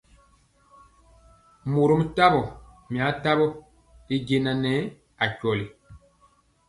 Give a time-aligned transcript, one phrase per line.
[1.71, 2.41] Mɔrom tawo,
[2.91, 3.45] mia tamɔ
[4.13, 4.75] y jaŋa nɛɛ
[5.23, 5.65] akweli.